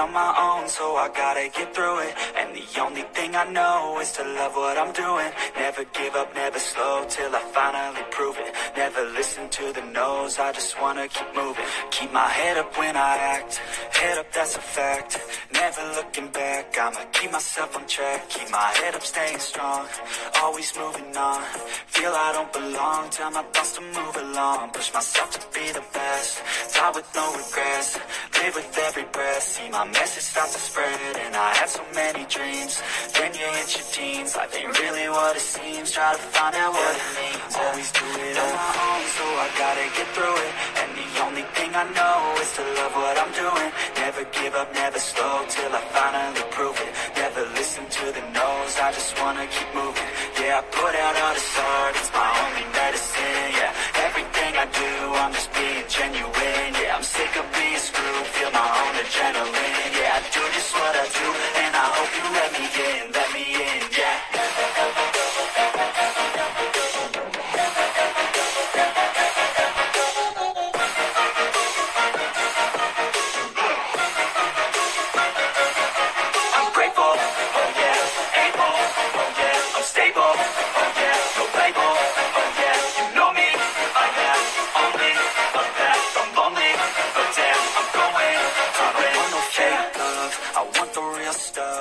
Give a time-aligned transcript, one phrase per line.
[0.00, 2.14] on my own, so I gotta get through it.
[2.38, 5.30] And the only thing I know is to love what I'm doing.
[5.56, 8.50] Never give up, never slow till I finally prove it.
[8.76, 11.64] Never listen to the no's, I just wanna keep moving.
[11.90, 13.56] Keep my head up when I act,
[13.92, 15.20] head up, that's a fact.
[15.60, 18.30] Never looking back, I'ma keep myself on track.
[18.30, 19.86] Keep my head up, staying strong,
[20.40, 21.42] always moving on.
[21.92, 24.70] Feel I don't belong, tell my thoughts to move along.
[24.70, 26.40] Push myself to be the best,
[26.72, 28.00] die with no regrets.
[28.40, 31.16] Live with every breath, see my message start to spread.
[31.28, 32.80] And I had so many dreams,
[33.12, 34.34] then you hit your teens.
[34.34, 37.52] Life ain't really what it seems, try to find out what it means.
[37.60, 40.52] Always do it on my own, so I gotta get through it.
[40.80, 40.88] And
[41.26, 43.70] only thing I know is to love what I'm doing.
[43.96, 46.92] Never give up, never slow till I finally prove it.
[47.16, 50.10] Never listen to the no's, I just wanna keep moving.
[50.40, 53.48] Yeah, I put out all this art, it's my only medicine.
[53.60, 56.70] Yeah, everything I do, I'm just being genuine.
[56.80, 59.49] Yeah, I'm sick of being screwed, feel my own adrenaline.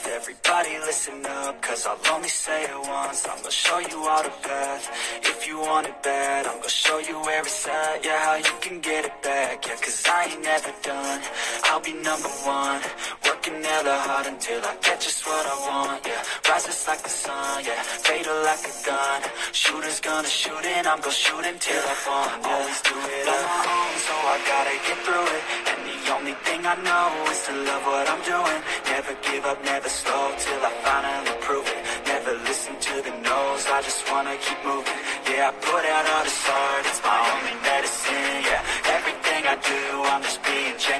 [0.00, 4.22] Stuff, everybody listen up, cause I'll only say it once, I'm gonna show you all
[4.22, 4.84] the path,
[5.22, 8.54] if you want it bad, I'm gonna show you where it's at, yeah, how you
[8.60, 11.20] can get it back, yeah, cause I ain't never done,
[11.64, 12.80] I'll be number one,
[13.26, 17.64] working hella hard until I get just what I want, yeah, rises like the sun,
[17.64, 22.28] yeah, fatal like a gun, shooters gonna shoot and I'm gonna shoot until I fall,
[22.44, 26.66] always do it on my own, so I gotta get through it, and only thing
[26.66, 28.60] I know is to love what I'm doing,
[28.92, 33.66] never give up, never slow, till I finally prove it, never listen to the no's,
[33.66, 35.00] I just wanna keep moving,
[35.30, 39.82] yeah, I put out all this art, it's my only medicine, yeah, everything I do,
[40.12, 40.99] I'm just being genuine,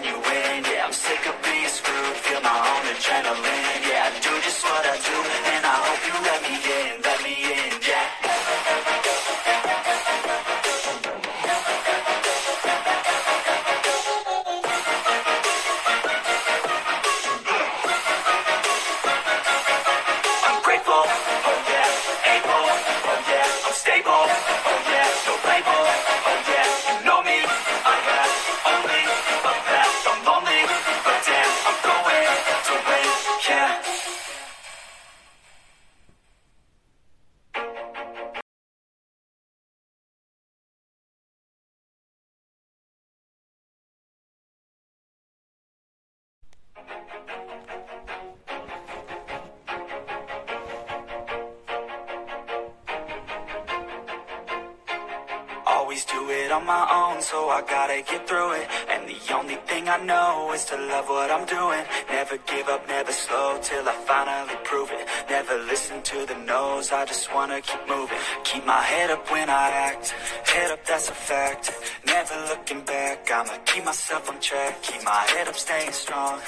[55.66, 58.68] Always do it on my own, so I gotta get through it.
[59.10, 61.84] The only thing I know is to love what I'm doing.
[62.08, 65.04] Never give up, never slow till I finally prove it.
[65.28, 68.18] Never listen to the no's, I just wanna keep moving.
[68.44, 70.10] Keep my head up when I act,
[70.46, 71.72] head up, that's a fact.
[72.06, 74.80] Never looking back, I'ma keep myself on track.
[74.82, 76.38] Keep my head up, staying strong,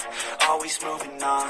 [0.47, 1.49] always moving on.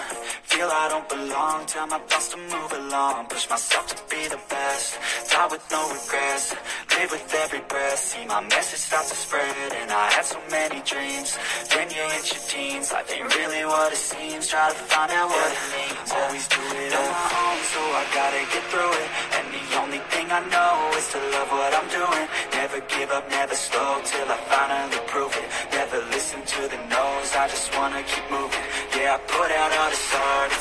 [0.49, 3.27] Feel I don't belong, tell my thoughts to move along.
[3.27, 4.97] Push myself to be the best,
[5.29, 6.55] die with no regrets.
[6.97, 9.73] Live with every breath, see my message start to spread.
[9.81, 12.91] And I had so many dreams, then you hit your teens.
[12.91, 16.09] Life ain't really what it seems, try to find out what it means.
[16.15, 19.09] Always do it on my own, so I gotta get through it.
[19.35, 22.27] And the only thing I know is to love what I'm doing.
[22.53, 25.47] Never give up, never slow till I finally prove it.
[25.75, 28.63] Never listen to the no's, I just wanna keep moving.
[28.95, 30.52] Yeah, I put out all the art,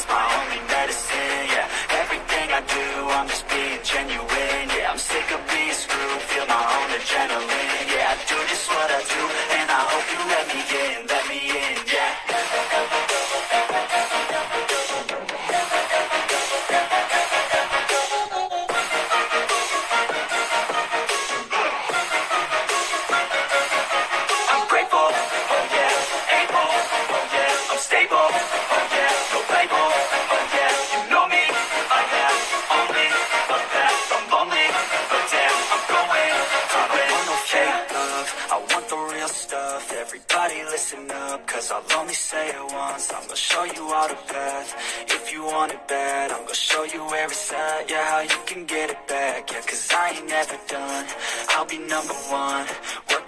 [40.82, 44.68] listen up, cause I'll only say it once, I'm gonna show you all the path,
[45.16, 48.40] if you want it bad, I'm gonna show you where it's at, yeah, how you
[48.46, 51.06] can get it back, yeah, cause I ain't never done,
[51.50, 52.66] I'll be number one,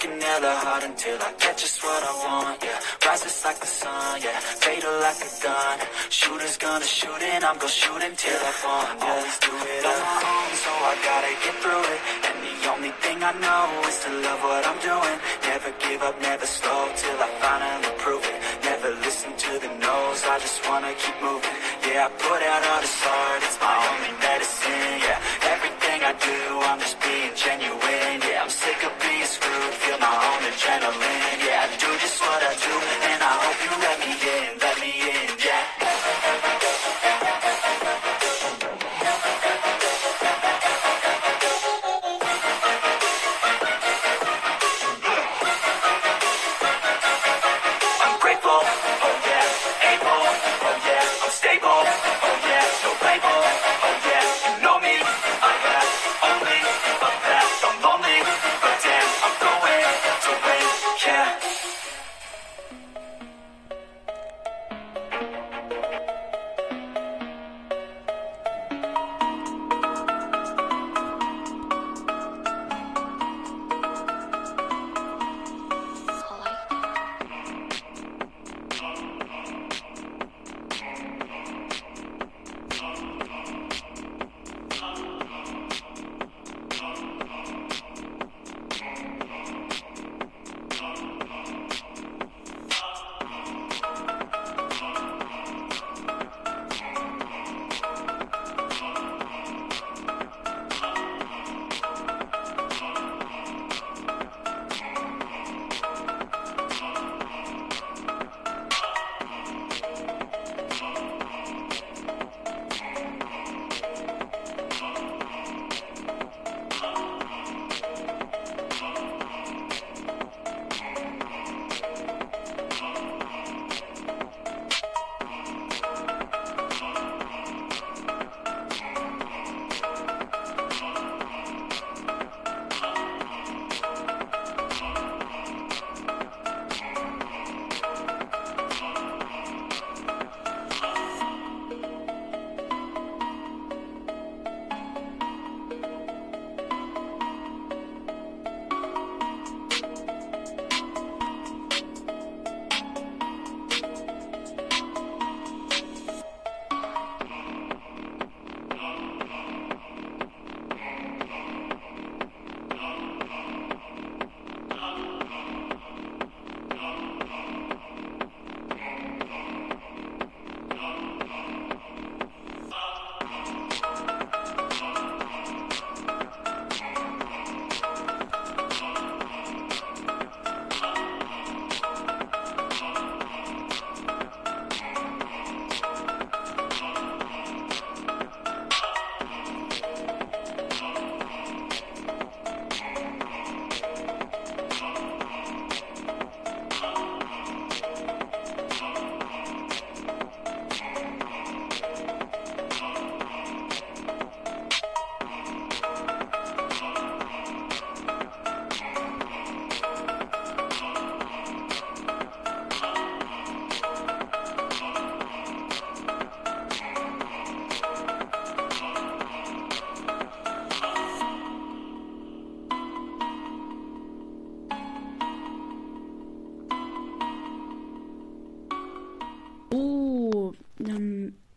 [0.04, 3.06] working hella hard until I get just what I want, yeah.
[3.06, 4.38] Rises like the sun, yeah.
[4.60, 5.78] Fatal like a gun.
[6.10, 9.06] Shooters gonna shoot and I'm gonna shoot until I fall, yeah.
[9.08, 12.00] Always do it on my own, so I gotta get through it.
[12.26, 15.18] And the only thing I know is to love what I'm doing.
[15.42, 18.38] Never give up, never slow till I finally prove it.
[18.64, 21.56] Never listen to the no's, I just wanna keep moving.
[21.86, 23.42] Yeah, I put out all this art,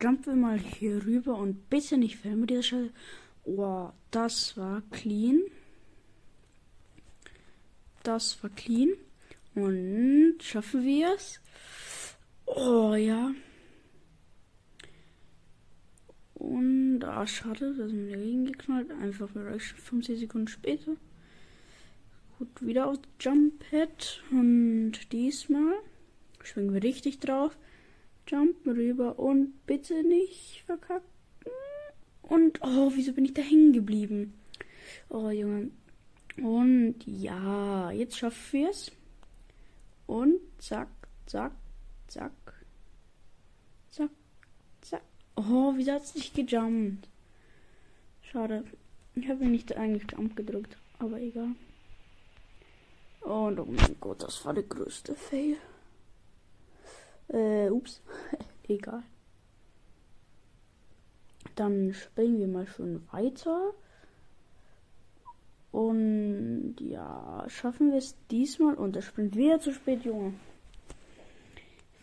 [0.07, 2.91] jumpen wir mal hier rüber und bitte nicht filmen mit dieser Stelle.
[3.43, 5.41] Oh, das war clean.
[8.03, 8.93] Das war clean.
[9.53, 11.41] Und schaffen wir es?
[12.45, 13.31] Oh ja.
[16.35, 18.91] Und ah, schade, da sind wir dagegen geknallt.
[18.91, 20.95] Einfach vielleicht 50 Sekunden später.
[22.37, 24.23] Gut, wieder auf Jump Pad.
[24.31, 25.73] Und diesmal
[26.43, 27.57] springen wir richtig drauf.
[28.27, 31.07] Jumpen rüber und bitte nicht verkacken.
[32.21, 34.33] Und oh, wieso bin ich da hängen geblieben?
[35.09, 35.71] Oh, Junge.
[36.37, 38.91] Und ja, jetzt schaffen wir es.
[40.05, 40.89] Und zack,
[41.25, 41.53] zack,
[42.07, 42.31] zack.
[43.89, 44.09] Zack,
[44.81, 45.01] zack.
[45.35, 47.07] Oh, wieso hat es nicht gejumpt?
[48.21, 48.65] Schade.
[49.15, 51.55] Ich habe nicht eigentlich Jump gedrückt, aber egal.
[53.21, 55.57] Und oh mein Gott, das war der größte Fail.
[57.29, 58.01] Äh, ups.
[58.67, 59.03] Egal.
[61.55, 63.73] Dann springen wir mal schon weiter.
[65.71, 68.75] Und ja, schaffen wir es diesmal?
[68.75, 70.33] Und der Sprint wieder zu spät, Junge.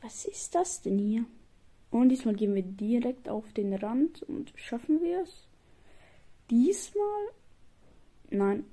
[0.03, 1.25] Was ist das denn hier?
[1.91, 5.47] Und diesmal gehen wir direkt auf den Rand und schaffen wir es?
[6.51, 7.29] Diesmal?
[8.31, 8.65] Nein.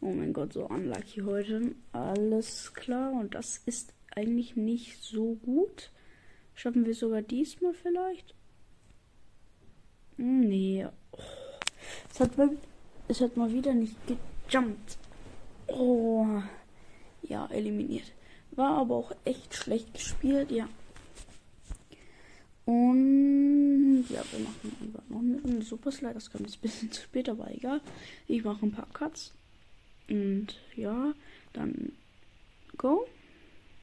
[0.00, 1.74] Oh mein Gott, so unlucky heute.
[1.92, 3.12] Alles klar.
[3.12, 5.90] Und das ist eigentlich nicht so gut.
[6.54, 8.34] Schaffen wir sogar diesmal vielleicht?
[10.16, 10.86] Hm, Nee.
[11.12, 11.18] Oh.
[12.10, 12.50] Es, hat mal,
[13.06, 14.98] es hat mal wieder nicht gejumpt.
[15.68, 16.26] Oh.
[17.22, 18.12] Ja, eliminiert.
[18.52, 20.68] War aber auch echt schlecht gespielt, ja.
[22.64, 26.14] Und ja, wir machen einfach noch eine Super Slide.
[26.14, 27.80] Das kommt jetzt ein bisschen zu spät, aber egal.
[28.26, 29.32] Ich mache ein paar Cuts.
[30.10, 31.14] Und ja,
[31.52, 31.92] dann
[32.76, 33.06] go.